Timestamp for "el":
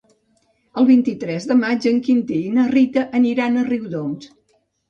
0.81-0.87